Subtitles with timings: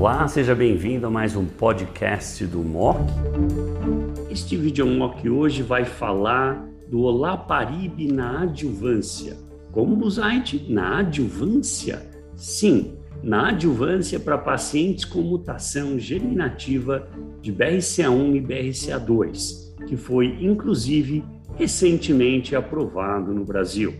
[0.00, 3.00] Olá, seja bem-vindo a mais um podcast do MOC.
[4.30, 9.36] Este vídeo MOC hoje vai falar do Olaparib na adjuvância.
[9.70, 12.02] Como usar na adjuvância?
[12.34, 17.06] Sim, na adjuvância para pacientes com mutação germinativa
[17.42, 21.22] de BRCA1 e BRCA2, que foi inclusive
[21.60, 23.92] recentemente aprovado no Brasil.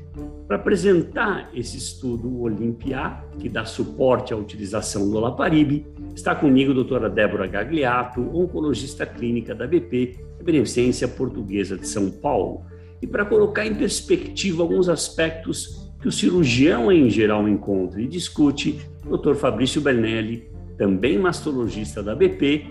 [0.49, 5.85] Para apresentar esse estudo Olimpiar, que dá suporte à utilização do Olaparib,
[6.17, 12.63] está comigo a doutora Débora Gagliato, oncologista clínica da BP, Beneficência Portuguesa de São Paulo.
[13.03, 18.81] E para colocar em perspectiva alguns aspectos que o cirurgião em geral encontra e discute,
[19.05, 19.35] Dr.
[19.35, 22.65] Fabrício Bernelli, também mastologista da BP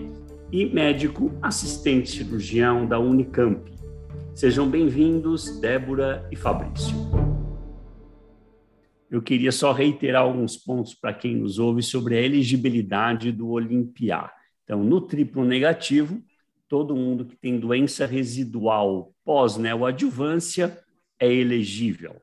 [0.50, 3.79] e médico assistente cirurgião da Unicamp.
[4.34, 6.96] Sejam bem-vindos, Débora e Fabrício.
[9.10, 14.32] Eu queria só reiterar alguns pontos para quem nos ouve sobre a elegibilidade do Olimpiar.
[14.64, 16.22] Então, no triplo negativo,
[16.68, 20.78] todo mundo que tem doença residual pós-neoadjuvância
[21.18, 22.20] é elegível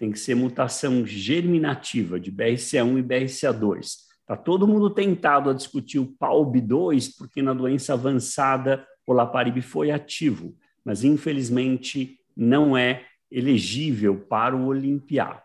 [0.00, 3.80] tem que ser mutação germinativa de BRCA1 e BRCA2.
[4.20, 9.90] Está todo mundo tentado a discutir o PALB2, porque na doença avançada o Laparib foi
[9.90, 15.44] ativo, mas infelizmente não é elegível para o Olimpiar.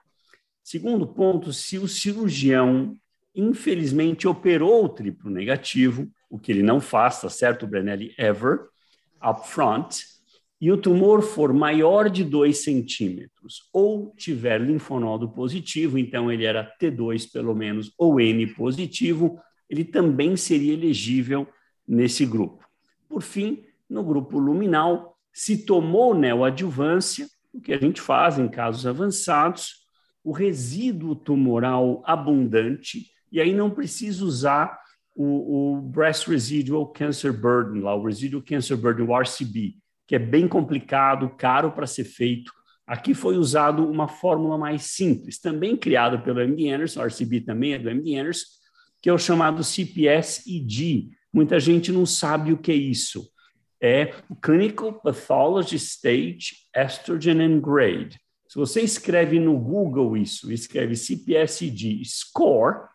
[0.64, 2.96] Segundo ponto, se o cirurgião
[3.36, 8.62] infelizmente operou o triplo negativo, o que ele não faz, tá certo, Brenelli, ever,
[9.22, 10.04] upfront,
[10.60, 16.74] e o tumor for maior de 2 centímetros ou tiver linfonodo positivo, então ele era
[16.82, 19.40] T2 pelo menos ou N positivo,
[19.70, 21.48] ele também seria elegível
[21.88, 22.66] nesse grupo.
[23.08, 28.88] Por fim, no grupo luminal, se tomou neoadjuvância, o que a gente faz em casos
[28.88, 29.86] avançados,
[30.24, 34.80] o resíduo tumoral abundante, e aí não precisa usar
[35.14, 39.76] o, o Breast Residual Cancer Burden, lá, o Residual Cancer Burden, o RCB,
[40.08, 42.50] que é bem complicado, caro para ser feito.
[42.88, 47.74] Aqui foi usado uma fórmula mais simples, também criada pelo MD Anderson, o RCB também
[47.74, 48.46] é do MD Anderson,
[49.02, 51.10] que é o chamado CPS-EG.
[51.34, 53.35] Muita gente não sabe o que é isso.
[53.82, 58.20] É Clinical Pathology Stage Estrogen and Grade.
[58.48, 62.88] Se você escreve no Google isso, escreve CPS-EG Score,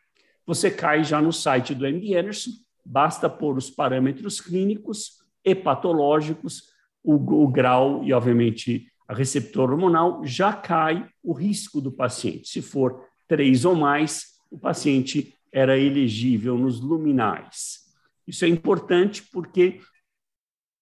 [0.47, 2.51] você cai já no site do MD Anderson,
[2.85, 6.71] basta pôr os parâmetros clínicos e patológicos,
[7.03, 12.49] o, o grau e, obviamente, a receptor hormonal, já cai o risco do paciente.
[12.49, 17.81] Se for três ou mais, o paciente era elegível nos luminais.
[18.27, 19.81] Isso é importante porque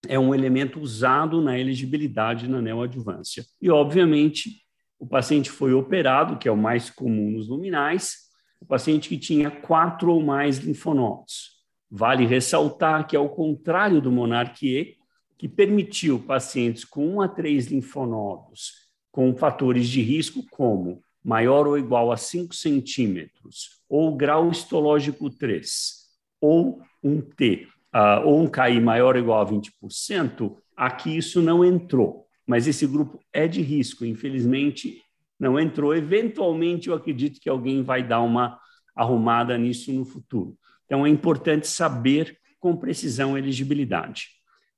[0.06, 3.44] é um elemento usado na elegibilidade na neoadjuvância.
[3.60, 4.62] E, obviamente,
[4.98, 8.28] o paciente foi operado, que é o mais comum nos luminais,
[8.60, 11.58] o paciente que tinha quatro ou mais linfonodos.
[11.90, 14.96] Vale ressaltar que, ao contrário do Monarquie,
[15.38, 21.78] que permitiu pacientes com 1 a 3 linfonodos com fatores de risco como maior ou
[21.78, 26.06] igual a 5 centímetros, ou grau histológico 3,
[26.40, 31.64] ou um T, uh, ou um KI maior ou igual a 20%, aqui isso não
[31.64, 32.26] entrou.
[32.46, 35.02] Mas esse grupo é de risco, infelizmente
[35.38, 35.94] não entrou.
[35.94, 38.58] Eventualmente, eu acredito que alguém vai dar uma
[38.96, 40.56] arrumada nisso no futuro.
[40.84, 44.28] Então, é importante saber com precisão a elegibilidade.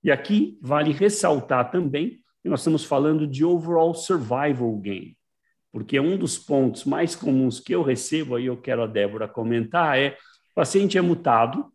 [0.02, 5.14] E aqui vale ressaltar também que nós estamos falando de overall survival gain,
[5.70, 9.98] porque um dos pontos mais comuns que eu recebo, aí eu quero a Débora comentar,
[9.98, 10.16] é
[10.50, 11.70] o paciente é mutado,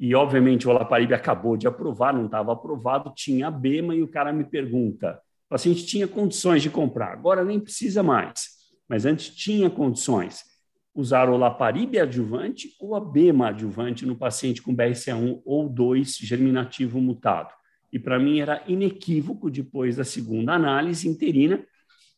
[0.00, 4.08] e obviamente o Olaparib acabou de aprovar, não estava aprovado, tinha a BEMA, e o
[4.08, 8.48] cara me pergunta, o paciente tinha condições de comprar, agora nem precisa mais,
[8.88, 10.42] mas antes tinha condições
[10.94, 17.00] usar o Laparib adjuvante ou a Bema adjuvante no paciente com BRCA1 ou 2 germinativo
[17.00, 17.52] mutado.
[17.92, 21.62] E para mim era inequívoco, depois da segunda análise interina,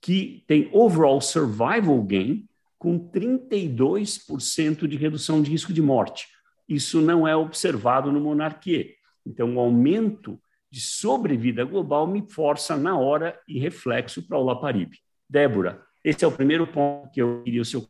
[0.00, 2.46] que tem overall survival gain
[2.78, 6.26] com 32% de redução de risco de morte.
[6.68, 8.94] Isso não é observado no Monarquie.
[9.26, 14.92] Então, o aumento de sobrevida global me força na hora e reflexo para o Laparib.
[15.28, 17.86] Débora, esse é o primeiro ponto que eu queria o seu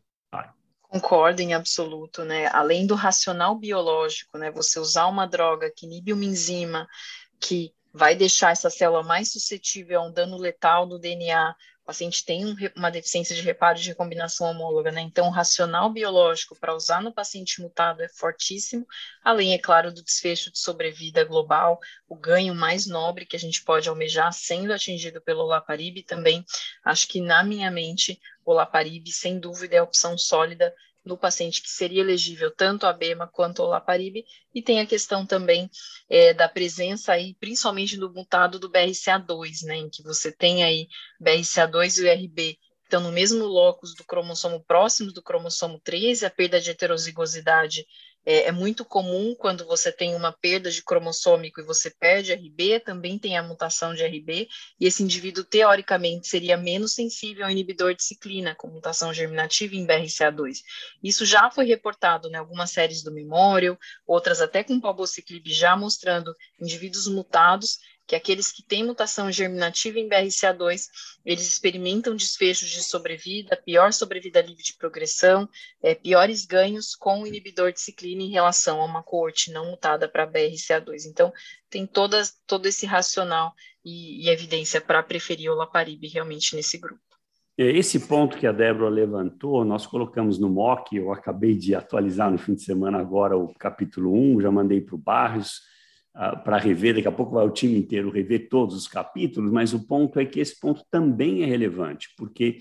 [0.93, 2.47] Concordo em absoluto, né?
[2.53, 4.51] Além do racional biológico, né?
[4.51, 6.87] Você usar uma droga que inibe uma enzima
[7.39, 12.23] que vai deixar essa célula mais suscetível a um dano letal do DNA, o paciente
[12.23, 15.01] tem um, uma deficiência de reparo de recombinação homóloga, né?
[15.01, 18.87] Então, o racional biológico para usar no paciente mutado é fortíssimo,
[19.21, 21.77] além, é claro, do desfecho de sobrevida global,
[22.07, 26.45] o ganho mais nobre que a gente pode almejar sendo atingido pelo Laparib também.
[26.85, 30.73] Acho que, na minha mente, o Laparib, sem dúvida, é a opção sólida
[31.05, 35.25] no paciente que seria elegível tanto a BEMA quanto o Laparibe, e tem a questão
[35.25, 35.69] também
[36.09, 40.87] é, da presença aí, principalmente do mutado do BRCA2, né, em que você tem aí
[41.21, 46.29] BRCA2 e o RB estão no mesmo locus do cromossomo próximo do cromossomo 13, a
[46.29, 47.85] perda de heterozigosidade
[48.25, 52.79] é, é, muito comum quando você tem uma perda de cromossômico e você perde RB,
[52.79, 54.47] também tem a mutação de RB,
[54.79, 59.85] e esse indivíduo, teoricamente, seria menos sensível ao inibidor de ciclina, com mutação germinativa em
[59.85, 60.59] BRCA2.
[61.03, 63.77] Isso já foi reportado em né, algumas séries do Memorial,
[64.07, 70.09] outras até com palbociclib já mostrando indivíduos mutados que aqueles que têm mutação germinativa em
[70.09, 70.87] BRCA2,
[71.25, 75.47] eles experimentam desfechos de sobrevida, pior sobrevida livre de progressão,
[75.81, 80.07] é, piores ganhos com o inibidor de ciclina em relação a uma coorte não mutada
[80.07, 81.05] para BRCA2.
[81.07, 81.31] Então,
[81.69, 83.53] tem todas, todo esse racional
[83.83, 87.01] e, e evidência para preferir o Laparib realmente nesse grupo.
[87.57, 92.31] É, esse ponto que a Débora levantou, nós colocamos no MOC, eu acabei de atualizar
[92.31, 95.61] no fim de semana agora o capítulo 1, já mandei para o Barros,
[96.13, 99.85] para rever, daqui a pouco vai o time inteiro rever todos os capítulos, mas o
[99.85, 102.59] ponto é que esse ponto também é relevante, porque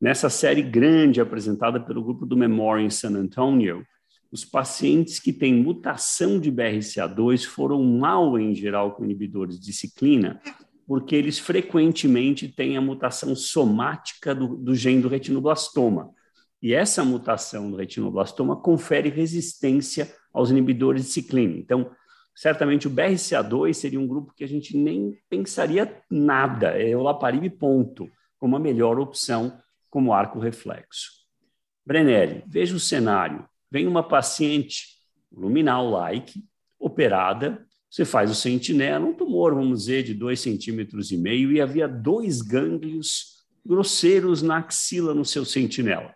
[0.00, 3.84] nessa série grande apresentada pelo grupo do Memorial em San Antonio,
[4.32, 10.40] os pacientes que têm mutação de BRCA2 foram mal, em geral, com inibidores de ciclina,
[10.86, 16.10] porque eles frequentemente têm a mutação somática do, do gene do retinoblastoma.
[16.62, 21.56] E essa mutação do retinoblastoma confere resistência aos inibidores de ciclina.
[21.56, 21.90] Então,
[22.36, 27.48] certamente o BRCA2 seria um grupo que a gente nem pensaria nada, é o Laparibe
[27.48, 31.10] ponto, como a melhor opção como arco reflexo.
[31.84, 33.48] Brenelli, veja o cenário.
[33.70, 34.96] Vem uma paciente
[35.32, 36.44] luminal-like,
[36.78, 41.60] operada, você faz o sentinela, um tumor, vamos dizer, de 2,5 centímetros e meio, e
[41.60, 46.14] havia dois gânglios grosseiros na axila no seu sentinela.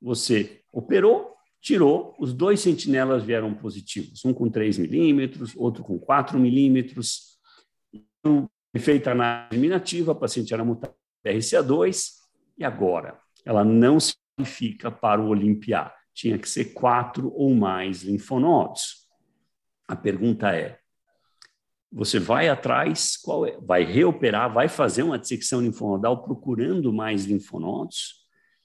[0.00, 1.33] Você operou,
[1.64, 7.38] tirou, os dois sentinelas vieram positivos, um com 3 milímetros, outro com 4 milímetros.
[8.76, 10.94] Feita a análise eliminativa, a paciente era mutada
[11.24, 12.10] RCA2,
[12.58, 13.18] e agora?
[13.46, 15.90] Ela não se qualifica para o Olimpiá.
[16.12, 19.08] Tinha que ser quatro ou mais linfonodos.
[19.88, 20.78] A pergunta é:
[21.90, 23.58] você vai atrás, qual é?
[23.58, 28.22] vai reoperar, vai fazer uma dissecção linfonodal procurando mais linfonodos?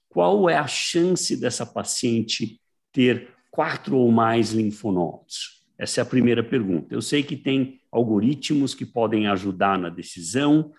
[0.10, 2.58] Qual é a chance dessa paciente
[2.91, 5.59] ter quatro ou mais linfonodos?
[5.77, 6.94] Essa é a primeira pergunta.
[6.94, 10.71] Eu sei que tem algoritmos que podem ajudar na decisão.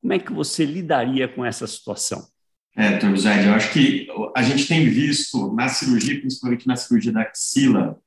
[0.00, 2.26] Como é que você lidaria com essa situação?
[2.76, 7.22] É, Zé, eu acho que a gente tem visto na cirurgia, principalmente na cirurgia da
[7.22, 7.98] axila,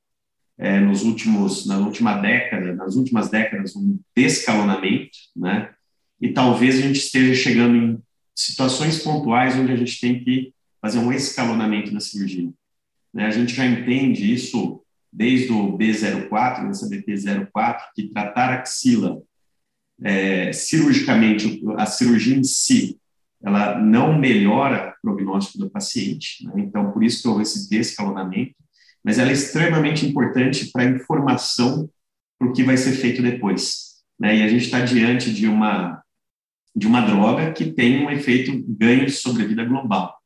[0.56, 5.72] é, nos últimos, na última década, nas últimas décadas, um descalonamento, né?
[6.20, 8.02] E talvez a gente esteja chegando em
[8.34, 12.50] situações pontuais onde a gente tem que fazer um escalonamento da cirurgia.
[13.12, 13.26] Né?
[13.26, 19.20] A gente já entende isso desde o B04, nessa BT04, que tratar axila
[20.02, 22.98] é, cirurgicamente, a cirurgia em si,
[23.42, 26.46] ela não melhora o prognóstico do paciente.
[26.46, 26.52] Né?
[26.58, 28.54] Então, por isso que houve esse descalonamento,
[29.02, 31.88] mas ela é extremamente importante para a informação
[32.38, 34.02] para o que vai ser feito depois.
[34.18, 34.38] Né?
[34.38, 36.02] E a gente está diante de uma,
[36.76, 40.19] de uma droga que tem um efeito ganho de sobrevida global.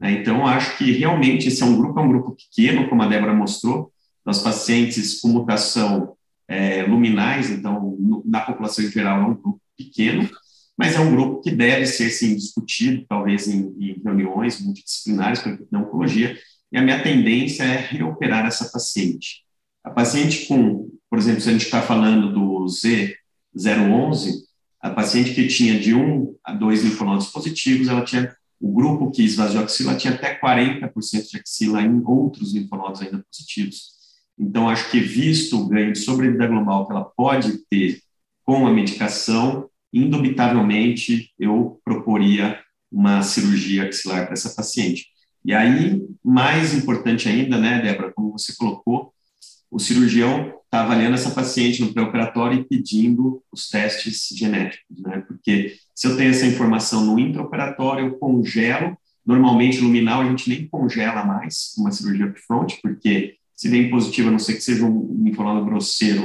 [0.00, 0.12] Né?
[0.12, 3.34] Então, acho que realmente esse é um grupo, é um grupo pequeno, como a Débora
[3.34, 3.92] mostrou,
[4.24, 6.16] das pacientes com mutação
[6.48, 10.28] é, luminais, então, no, na população em geral é um grupo pequeno,
[10.76, 15.80] mas é um grupo que deve ser, sim, discutido, talvez em, em reuniões multidisciplinares na
[15.80, 16.36] oncologia,
[16.72, 19.42] e a minha tendência é reoperar essa paciente.
[19.84, 24.32] A paciente com, por exemplo, se a gente está falando do Z011,
[24.80, 29.22] a paciente que tinha de 1 a 2 linfonodos positivos, ela tinha o grupo que
[29.22, 33.98] esvaziou a axila tinha até 40% de axila em outros linfonodos ainda positivos.
[34.38, 38.00] Então, acho que visto o ganho de sobrevida global que ela pode ter
[38.44, 45.06] com a medicação, indubitavelmente eu proporia uma cirurgia axilar para essa paciente.
[45.44, 49.12] E aí, mais importante ainda, né, Débora, como você colocou,
[49.70, 55.22] o cirurgião está avaliando essa paciente no pré-operatório e pedindo os testes genéticos, né?
[55.26, 58.96] Porque se eu tenho essa informação no intraoperatório, eu congelo.
[59.24, 64.32] Normalmente, luminal, a gente nem congela mais uma cirurgia upfront, porque se vem positiva, a
[64.32, 66.22] não ser que seja um linfonodo grosseiro,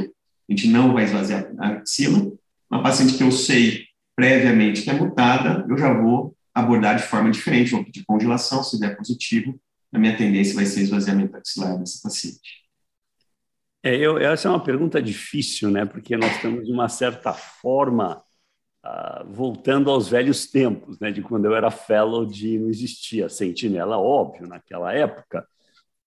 [0.49, 2.31] a gente não vai esvaziar a axila.
[2.71, 3.83] Uma paciente que eu sei
[4.15, 8.79] previamente que é mutada, eu já vou abordar de forma diferente, vou pedir congelação, se
[8.79, 9.59] der positivo,
[9.93, 12.63] a minha tendência vai ser esvaziamento axilar dessa paciente.
[13.83, 15.83] É, eu, essa é uma pergunta difícil, né?
[15.83, 18.23] Porque nós estamos, de uma certa forma,
[18.85, 21.11] uh, voltando aos velhos tempos, né?
[21.11, 25.45] De quando eu era fellow de não existia sentinela, óbvio, naquela época.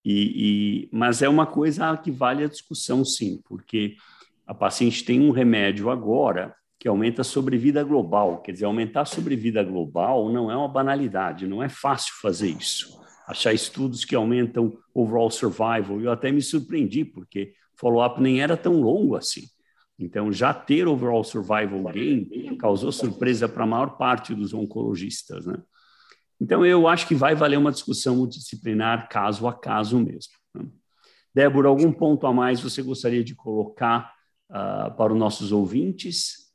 [0.04, 3.97] E, e, mas é uma coisa que vale a discussão, sim, porque
[4.47, 8.40] a paciente tem um remédio agora que aumenta a sobrevida global.
[8.40, 12.99] Quer dizer, aumentar a sobrevida global não é uma banalidade, não é fácil fazer isso.
[13.26, 18.80] Achar estudos que aumentam overall survival, eu até me surpreendi, porque follow-up nem era tão
[18.80, 19.42] longo assim.
[19.99, 25.57] Então, já ter overall survival gain causou surpresa para a maior parte dos oncologistas, né?
[26.40, 30.35] Então, eu acho que vai valer uma discussão multidisciplinar caso a caso mesmo.
[30.55, 30.67] Né?
[31.35, 34.14] Débora, algum ponto a mais você gostaria de colocar
[34.49, 36.49] uh, para os nossos ouvintes?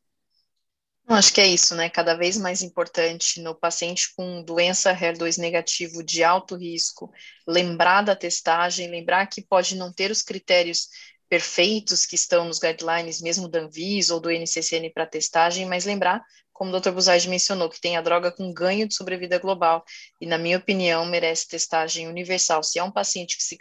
[1.06, 1.90] Acho que é isso, né?
[1.90, 7.12] Cada vez mais importante no paciente com doença HER2 negativo de alto risco,
[7.46, 10.88] lembrar da testagem, lembrar que pode não ter os critérios
[11.34, 16.24] perfeitos que estão nos guidelines, mesmo da Anvis ou do NCCN para testagem, mas lembrar,
[16.52, 16.92] como o Dr.
[16.92, 19.84] Buzaide mencionou, que tem a droga com ganho de sobrevida global
[20.22, 22.62] e, na minha opinião, merece testagem universal.
[22.62, 23.58] Se é um paciente que se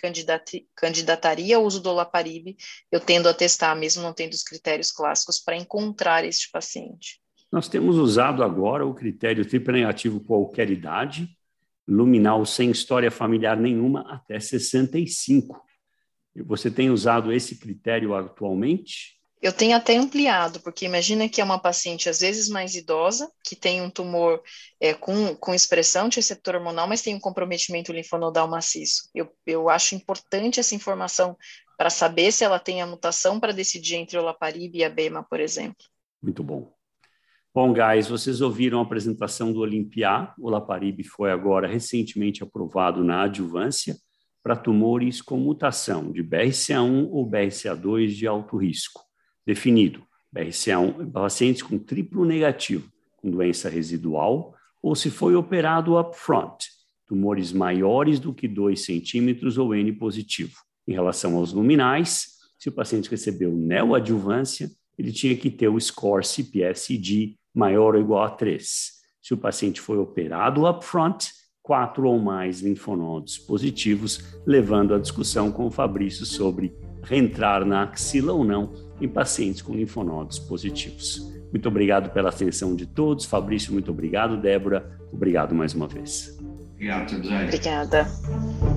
[0.76, 2.54] candidataria ao uso do Olaparib,
[2.90, 7.22] eu tendo a testar, mesmo não tendo os critérios clássicos, para encontrar este paciente.
[7.50, 11.26] Nós temos usado agora o critério triplo negativo qualquer idade,
[11.88, 15.71] luminal sem história familiar nenhuma até 65.
[16.34, 19.20] Você tem usado esse critério atualmente?
[19.42, 23.56] Eu tenho até ampliado, porque imagina que é uma paciente às vezes mais idosa, que
[23.56, 24.40] tem um tumor
[24.80, 29.10] é, com, com expressão de receptor hormonal, mas tem um comprometimento linfonodal maciço.
[29.12, 31.36] Eu, eu acho importante essa informação
[31.76, 35.26] para saber se ela tem a mutação para decidir entre o Laparib e a BEMA,
[35.28, 35.84] por exemplo.
[36.22, 36.72] Muito bom.
[37.52, 40.32] Bom, guys, vocês ouviram a apresentação do Olimpiá.
[40.38, 43.96] O Laparib foi agora recentemente aprovado na adjuvância
[44.42, 49.02] para tumores com mutação de BRCA1 ou BRCA2 de alto risco.
[49.46, 50.02] Definido,
[50.34, 56.66] BRCA1 pacientes com triplo negativo, com doença residual, ou se foi operado upfront,
[57.06, 60.56] tumores maiores do que 2 centímetros ou N positivo.
[60.88, 66.24] Em relação aos luminais, se o paciente recebeu neoadjuvância, ele tinha que ter o score
[66.24, 69.02] CPS-ID maior ou igual a 3.
[69.20, 71.30] Se o paciente foi operado upfront,
[71.62, 78.32] quatro ou mais linfonodos positivos, levando a discussão com o Fabrício sobre reentrar na axila
[78.32, 81.30] ou não em pacientes com linfonodos positivos.
[81.50, 83.26] Muito obrigado pela atenção de todos.
[83.26, 84.36] Fabrício, muito obrigado.
[84.36, 86.38] Débora, obrigado mais uma vez.
[86.74, 87.14] Obrigado.
[87.14, 88.71] Obrigada.